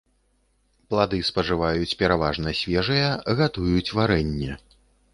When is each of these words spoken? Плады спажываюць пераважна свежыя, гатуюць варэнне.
Плады 0.93 1.19
спажываюць 1.29 1.97
пераважна 2.01 2.57
свежыя, 2.63 3.07
гатуюць 3.45 3.89
варэнне. 4.01 4.51